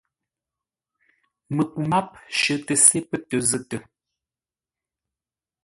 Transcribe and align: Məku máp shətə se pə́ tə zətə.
Məku 1.55 1.81
máp 1.91 2.09
shətə 2.39 2.73
se 2.85 2.97
pə́ 3.09 3.19
tə 3.27 3.35
zətə. 3.49 3.77